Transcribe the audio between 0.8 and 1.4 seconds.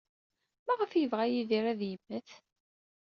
ay yebɣa